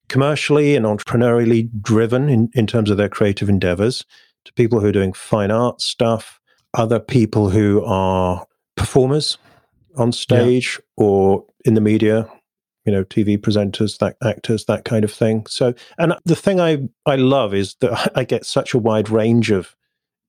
[0.08, 4.06] commercially and entrepreneurially driven in, in terms of their creative endeavors
[4.46, 6.40] to people who are doing fine art stuff
[6.74, 9.38] other people who are performers
[9.96, 11.06] on stage yeah.
[11.06, 12.30] or in the media
[12.86, 16.78] you know tv presenters that actors that kind of thing so and the thing i
[17.06, 19.76] i love is that i get such a wide range of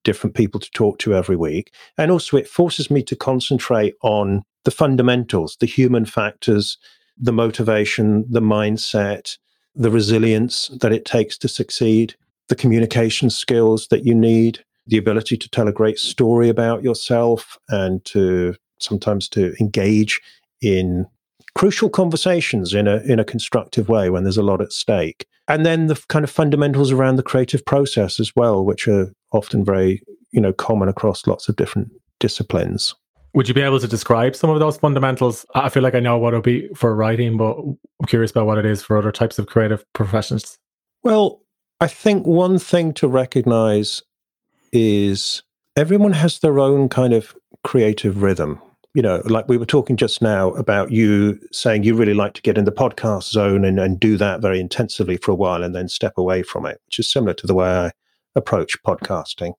[0.04, 1.72] different people to talk to every week.
[1.96, 6.76] And also it forces me to concentrate on the fundamentals the human factors
[7.16, 9.38] the motivation the mindset
[9.74, 12.14] the resilience that it takes to succeed
[12.48, 17.58] the communication skills that you need the ability to tell a great story about yourself
[17.68, 20.20] and to sometimes to engage
[20.60, 21.06] in
[21.54, 25.26] crucial conversations in a in a constructive way when there's a lot at stake.
[25.46, 29.64] And then the kind of fundamentals around the creative process as well which are often
[29.64, 32.94] very you know common across lots of different disciplines.
[33.34, 35.44] Would you be able to describe some of those fundamentals?
[35.54, 38.58] I feel like i know what it'll be for writing but i'm curious about what
[38.58, 40.58] it is for other types of creative professions.
[41.02, 41.42] Well
[41.80, 44.02] i think one thing to recognize
[44.72, 45.42] is
[45.76, 48.60] everyone has their own kind of creative rhythm.
[48.94, 52.42] You know, like we were talking just now about you saying you really like to
[52.42, 55.74] get in the podcast zone and, and do that very intensively for a while and
[55.74, 57.90] then step away from it, which is similar to the way I
[58.38, 59.52] approach podcasting.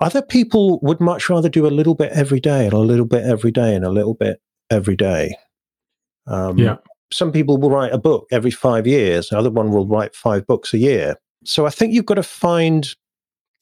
[0.00, 3.24] Other people would much rather do a little bit every day and a little bit
[3.24, 5.36] every day and a little bit every day.
[6.26, 6.76] Um, yeah.
[7.10, 9.32] Some people will write a book every five years.
[9.32, 11.16] Another one will write five books a year.
[11.44, 12.94] So I think you've got to find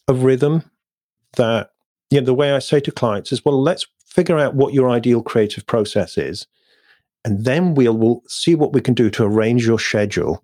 [0.09, 0.69] a rhythm
[1.37, 1.71] that
[2.11, 4.91] you know the way I say to clients is, well, let's figure out what your
[4.91, 6.47] ideal creative process is,
[7.25, 10.43] and then we'll, we'll see what we can do to arrange your schedule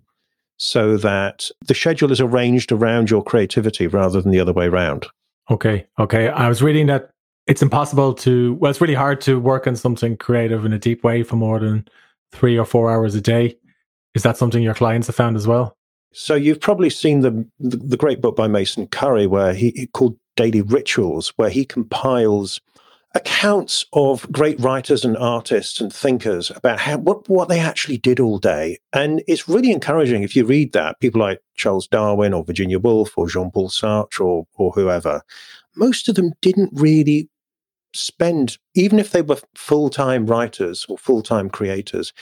[0.57, 5.07] so that the schedule is arranged around your creativity rather than the other way around.
[5.49, 6.29] Okay, okay.
[6.29, 7.09] I was reading that
[7.47, 11.03] it's impossible to well, it's really hard to work on something creative in a deep
[11.03, 11.87] way for more than
[12.31, 13.55] three or four hours a day.
[14.15, 15.75] Is that something your clients have found as well?
[16.13, 19.87] So you've probably seen the the, the great book by Mason Currey, where he, he
[19.87, 22.59] called daily rituals where he compiles
[23.15, 28.19] accounts of great writers and artists and thinkers about how what, what they actually did
[28.19, 28.79] all day.
[28.91, 30.99] And it's really encouraging if you read that.
[30.99, 35.21] People like Charles Darwin or Virginia Woolf or Jean-Paul Sartre or, or whoever,
[35.75, 37.29] most of them didn't really
[37.93, 42.13] spend, even if they were full-time writers or full-time creators,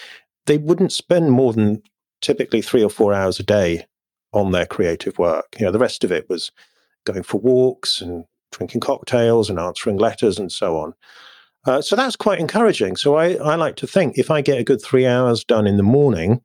[0.46, 1.82] they wouldn't spend more than
[2.20, 3.86] typically three or four hours a day
[4.34, 5.56] on their creative work.
[5.58, 6.52] You know, the rest of it was
[7.06, 10.94] going for walks and drinking cocktails and answering letters and so on.
[11.66, 12.96] Uh, so that's quite encouraging.
[12.96, 15.78] So I, I like to think if I get a good three hours done in
[15.78, 16.42] the morning,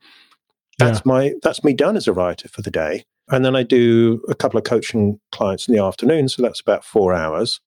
[0.78, 1.02] that's yeah.
[1.12, 3.04] my that's me done as a writer for the day.
[3.28, 6.84] And then I do a couple of coaching clients in the afternoon, so that's about
[6.84, 7.60] four hours.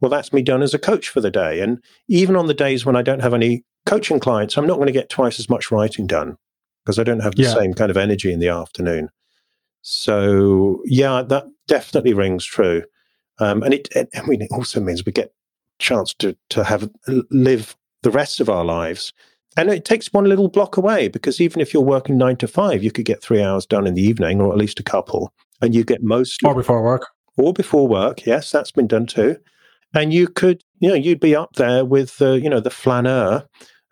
[0.00, 1.60] Well, that's me done as a coach for the day.
[1.60, 4.86] And even on the days when I don't have any coaching clients, I'm not going
[4.86, 6.38] to get twice as much writing done
[6.84, 7.54] because I don't have the yeah.
[7.54, 9.10] same kind of energy in the afternoon.
[9.82, 12.84] So yeah, that definitely rings true.
[13.42, 15.32] Um, and it, it, I mean, it also means we get
[15.78, 16.88] chance to to have
[17.30, 19.12] live the rest of our lives
[19.56, 22.82] And it takes one little block away because even if you're working nine to five,
[22.82, 25.32] you could get three hours done in the evening or at least a couple.
[25.60, 26.42] And you get most.
[26.44, 27.08] Or before work.
[27.36, 28.24] Or before work.
[28.24, 29.36] Yes, that's been done too.
[29.94, 33.44] And you could, you know, you'd be up there with, uh, you know, the flaneur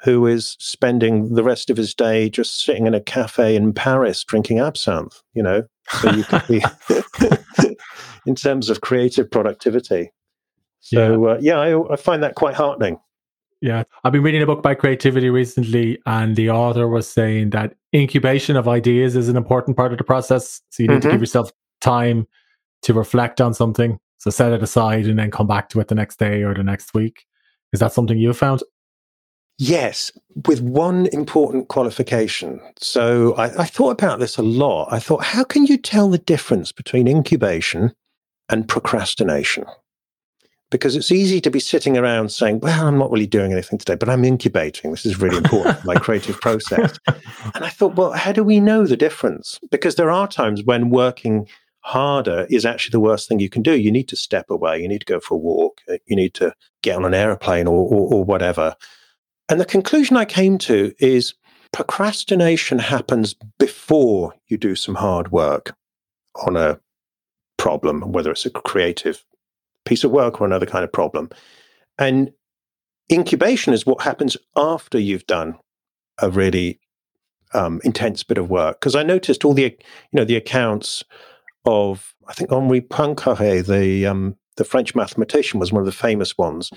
[0.03, 4.25] who is spending the rest of his day just sitting in a cafe in Paris
[4.25, 5.65] drinking absinthe, you know.
[6.01, 6.63] So you could be,
[8.27, 10.13] in terms of creative productivity.
[10.81, 12.99] So, yeah, uh, yeah I, I find that quite heartening.
[13.61, 17.75] Yeah, I've been reading a book about creativity recently, and the author was saying that
[17.95, 20.63] incubation of ideas is an important part of the process.
[20.71, 21.01] So you need mm-hmm.
[21.01, 21.23] to give mm-hmm.
[21.23, 22.27] yourself time
[22.83, 23.99] to reflect on something.
[24.19, 26.63] So set it aside and then come back to it the next day or the
[26.63, 27.27] next week.
[27.73, 28.63] Is that something you found?
[29.59, 30.11] Yes,
[30.47, 32.61] with one important qualification.
[32.79, 34.89] So I, I, thought about this a lot.
[34.91, 37.93] I thought, how can you tell the difference between incubation
[38.51, 39.65] and procrastination?
[40.71, 43.97] because it's easy to be sitting around saying, well, I'm not really doing anything today,
[43.97, 44.93] but I'm incubating.
[44.93, 46.99] This is really important for my creative process.
[47.09, 49.59] And I thought, well, how do we know the difference?
[49.71, 51.49] Because there are times when working
[51.81, 53.77] harder is actually the worst thing you can do.
[53.77, 54.81] You need to step away.
[54.81, 55.81] You need to go for a walk.
[56.07, 58.77] You need to get on an airplane or, or, or whatever.
[59.49, 61.35] And the conclusion I came to is
[61.73, 65.75] procrastination happens before you do some hard work
[66.47, 66.79] on a
[67.61, 69.23] problem, whether it's a creative
[69.85, 71.29] piece of work or another kind of problem.
[71.99, 72.33] And
[73.13, 75.59] incubation is what happens after you've done
[76.23, 76.81] a really
[77.53, 78.81] um, intense bit of work.
[78.81, 79.79] Because I noticed all the, you
[80.15, 81.05] know, the accounts
[81.67, 86.39] of I think Henri Poincaré, the um, the French mathematician, was one of the famous
[86.39, 86.71] ones.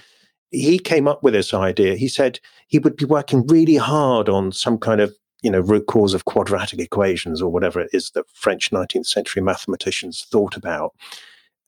[0.51, 1.95] He came up with this idea.
[1.95, 5.85] He said he would be working really hard on some kind of you know root
[5.85, 10.95] cause of quadratic equations or whatever it is that French 19th century mathematicians thought about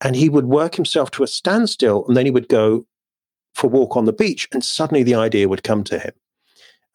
[0.01, 2.85] and he would work himself to a standstill and then he would go
[3.53, 6.11] for a walk on the beach and suddenly the idea would come to him.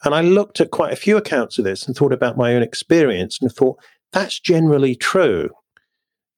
[0.05, 2.62] And I looked at quite a few accounts of this and thought about my own
[2.62, 3.79] experience and thought
[4.12, 5.51] that's generally true.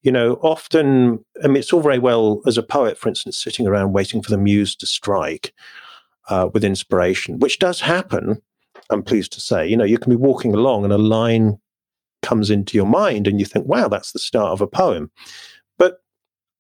[0.03, 3.67] You know, often, I mean, it's all very well as a poet, for instance, sitting
[3.67, 5.53] around waiting for the muse to strike
[6.29, 8.43] uh, with inspiration, which does happen.
[8.93, 11.59] I'm pleased to say, you know, you can be walking along and a line
[12.23, 15.11] comes into your mind and you think, wow, that's the start of a poem.
[15.79, 15.99] But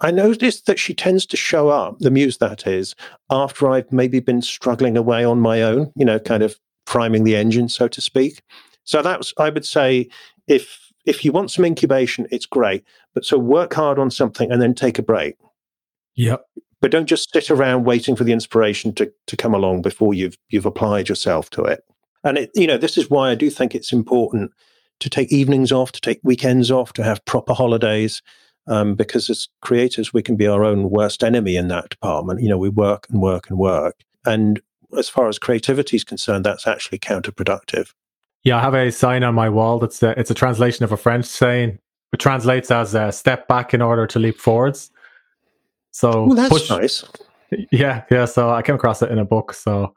[0.01, 2.95] I noticed that she tends to show up, the muse that is,
[3.31, 7.37] after I've maybe been struggling away on my own, you know, kind of priming the
[7.37, 8.43] engine, so to speak.
[8.85, 10.09] So that's, I would say,
[10.49, 12.85] if if you want some incubation, it's great.
[13.15, 15.37] But so work hard on something and then take a break.
[16.15, 16.45] Yep.
[16.81, 20.37] But don't just sit around waiting for the inspiration to to come along before you've
[20.49, 21.85] you've applied yourself to it.
[22.25, 24.53] And it, you know, this is why I do think it's important
[25.01, 28.23] to take evenings off, to take weekends off, to have proper holidays
[28.67, 32.41] um, because as creators, we can be our own worst enemy in that department.
[32.43, 33.97] You know, we work and work and work.
[34.25, 34.61] And
[34.97, 37.93] as far as creativity is concerned, that's actually counterproductive.
[38.45, 40.97] Yeah, I have a sign on my wall that's a, it's a translation of a
[40.97, 41.79] French saying.
[42.13, 44.91] It translates as a step back in order to leap forwards.
[45.93, 47.05] So well, that's push, nice.
[47.71, 48.27] Yeah, yeah.
[48.27, 49.55] So I came across it in a book.
[49.55, 49.95] So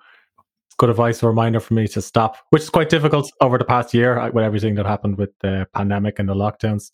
[0.78, 3.94] good advice, a reminder for me to stop, which is quite difficult over the past
[3.94, 6.92] year with everything that happened with the pandemic and the lockdowns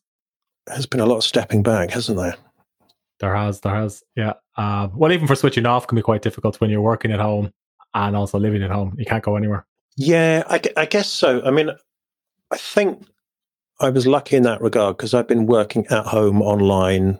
[0.67, 2.35] There's been a lot of stepping back, hasn't there?
[3.19, 4.33] There has, there has, yeah.
[4.57, 7.51] Uh, well, even for switching off can be quite difficult when you're working at home
[7.93, 8.95] and also living at home.
[8.97, 9.65] You can't go anywhere.
[9.97, 11.41] Yeah, I, I guess so.
[11.43, 11.69] I mean,
[12.51, 13.05] I think
[13.79, 17.19] I was lucky in that regard because I've been working at home online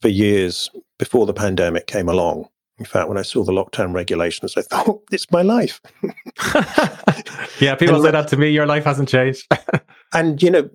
[0.00, 2.48] for years before the pandemic came along.
[2.78, 5.80] In fact, when I saw the lockdown regulations, I thought, oh, it's my life.
[7.60, 8.50] yeah, people and say that to me.
[8.50, 9.46] Your life hasn't changed.
[10.12, 10.68] and, you know,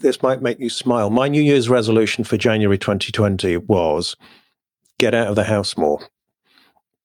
[0.00, 1.10] this might make you smile.
[1.10, 4.16] My New Year's resolution for January 2020 was
[4.98, 6.00] get out of the house more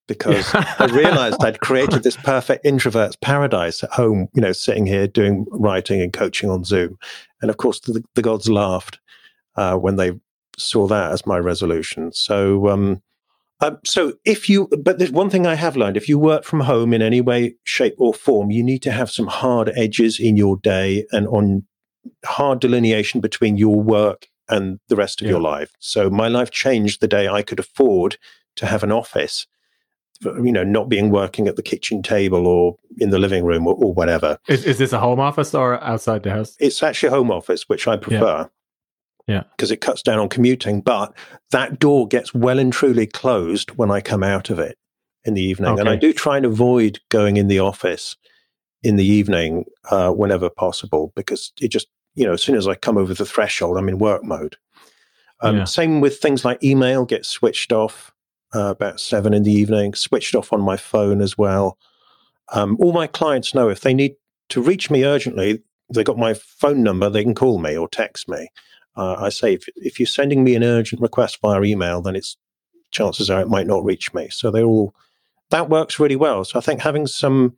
[0.07, 5.07] because I realized I'd created this perfect introvert's paradise at home, you know, sitting here
[5.07, 6.97] doing writing and coaching on Zoom.
[7.41, 8.99] And of course, the, the gods laughed
[9.55, 10.13] uh, when they
[10.57, 12.11] saw that as my resolution.
[12.11, 13.01] So, um,
[13.61, 16.61] um, so if you, but there's one thing I have learned: if you work from
[16.61, 20.37] home in any way, shape, or form, you need to have some hard edges in
[20.37, 21.65] your day and on
[22.25, 25.31] hard delineation between your work and the rest of yeah.
[25.31, 25.71] your life.
[25.79, 28.17] So my life changed the day I could afford
[28.55, 29.45] to have an office.
[30.21, 33.75] You know, not being working at the kitchen table or in the living room or,
[33.75, 34.37] or whatever.
[34.49, 36.57] Is, is this a home office or outside the house?
[36.59, 38.49] It's actually a home office, which I prefer.
[39.29, 39.43] Yeah.
[39.55, 40.81] Because it cuts down on commuting.
[40.81, 41.13] But
[41.51, 44.75] that door gets well and truly closed when I come out of it
[45.23, 45.73] in the evening.
[45.73, 45.81] Okay.
[45.81, 48.17] And I do try and avoid going in the office
[48.81, 52.73] in the evening uh, whenever possible because it just, you know, as soon as I
[52.73, 54.55] come over the threshold, I'm in work mode.
[55.41, 55.63] Um, yeah.
[55.65, 58.11] Same with things like email gets switched off
[58.55, 61.77] uh, about seven in the evening, switched off on my phone as well.
[62.51, 64.15] Um, all my clients know if they need
[64.49, 65.61] to reach me urgently,
[65.93, 68.49] they got my phone number, they can call me or text me.
[68.95, 72.37] Uh, I say if, if you're sending me an urgent request via email, then it's
[72.91, 74.29] chances are it might not reach me.
[74.29, 74.93] So they're all
[75.49, 76.43] that works really well.
[76.43, 77.55] So I think having some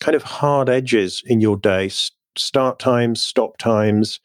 [0.00, 1.90] kind of hard edges in your day,
[2.36, 4.20] start times, stop times,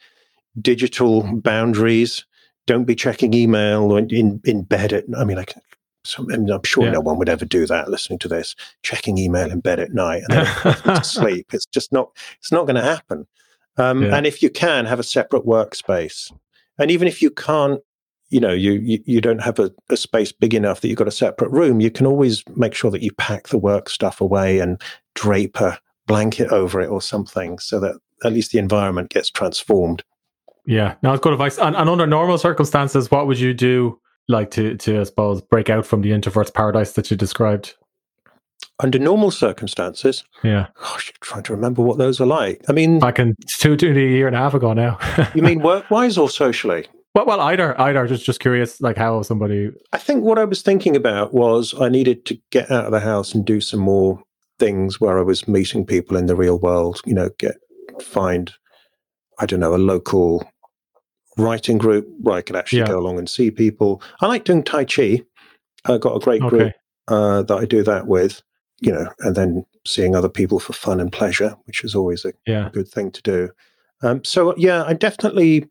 [0.60, 2.26] digital boundaries.
[2.66, 5.06] Don't be checking email in in bed at.
[5.18, 5.54] I mean, like
[6.06, 6.92] so, I am sure yeah.
[6.92, 7.90] no one would ever do that.
[7.90, 11.54] Listening to this, checking email in bed at night and then to sleep.
[11.54, 12.12] It's just not.
[12.40, 13.28] It's not going to happen.
[13.78, 14.15] Um, yeah.
[14.15, 16.32] And if you can have a separate workspace,
[16.78, 17.82] and even if you can't,
[18.30, 21.07] you know, you you, you don't have a, a, space big enough that you've got
[21.07, 24.59] a separate room, you can always make sure that you pack the work stuff away
[24.59, 24.82] and
[25.15, 30.03] drape a blanket over it or something, so that at least the environment gets transformed.
[30.65, 31.57] Yeah, now it's good advice.
[31.57, 35.69] And, and under normal circumstances, what would you do, like to to I suppose break
[35.69, 37.76] out from the introvert's paradise that you described?
[38.80, 40.24] Under normal circumstances.
[40.43, 40.68] Yeah.
[40.80, 42.61] Gosh, I'm trying to remember what those are like.
[42.68, 44.97] I mean, back in two, two, a year and a half ago now.
[45.36, 46.88] you mean work wise or socially?
[47.16, 48.07] Well, well, either, either.
[48.07, 49.72] Just, just curious, like how somebody.
[49.91, 52.99] I think what I was thinking about was I needed to get out of the
[52.99, 54.22] house and do some more
[54.57, 57.01] things where I was meeting people in the real world.
[57.05, 57.55] You know, get
[58.01, 58.51] find,
[59.39, 60.49] I don't know, a local
[61.38, 62.88] writing group where I could actually yeah.
[62.88, 64.01] go along and see people.
[64.22, 65.22] I like doing Tai Chi.
[65.86, 66.74] I got a great group okay.
[67.09, 68.41] uh, that I do that with
[68.82, 72.34] you know, and then seeing other people for fun and pleasure, which is always a,
[72.45, 72.69] yeah.
[72.74, 73.49] good thing to do.
[74.01, 75.67] Um, so yeah, I definitely,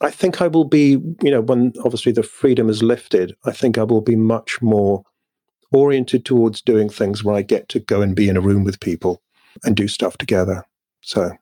[0.00, 3.78] I think I will be, you know, when obviously the freedom is lifted, I think
[3.78, 5.04] I will be much more
[5.72, 8.80] oriented towards doing things where I get to go and be in a room with
[8.80, 9.22] people
[9.64, 10.64] and do stuff together.
[11.00, 11.32] So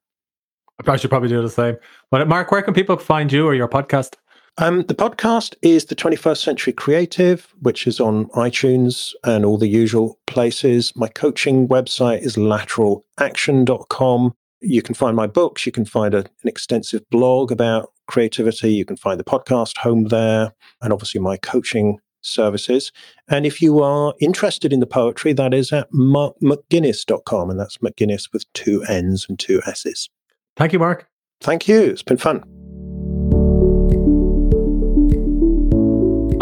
[0.87, 1.77] I should probably do the same.
[2.11, 4.15] But Mark, where can people find you or your podcast?
[4.59, 9.69] Um, the podcast is the 21st Century Creative, which is on iTunes and all the
[9.69, 10.93] usual places.
[10.95, 14.35] My coaching website is lateralaction.com.
[14.61, 15.65] You can find my books.
[15.65, 18.75] You can find a, an extensive blog about creativity.
[18.75, 22.93] You can find the podcast home there, and obviously my coaching services.
[23.29, 28.33] And if you are interested in the poetry, that is at markmcguinness.com, and that's McGuinness
[28.33, 30.11] with two N's and two S's.
[30.57, 31.09] Thank you, Mark.
[31.41, 31.81] Thank you.
[31.81, 32.62] It's been fun.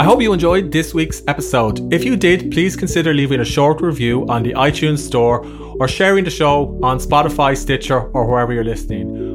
[0.00, 1.92] I hope you enjoyed this week's episode.
[1.92, 5.44] If you did, please consider leaving a short review on the iTunes Store
[5.78, 9.29] or sharing the show on Spotify, Stitcher, or wherever you're listening.